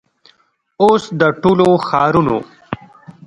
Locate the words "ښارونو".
1.87-2.37